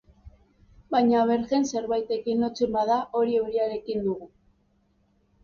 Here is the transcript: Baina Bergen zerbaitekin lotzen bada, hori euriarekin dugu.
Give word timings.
Baina 0.95 1.25
Bergen 1.31 1.67
zerbaitekin 1.73 2.41
lotzen 2.47 2.73
bada, 2.77 2.99
hori 3.21 3.37
euriarekin 3.43 4.03
dugu. 4.09 4.33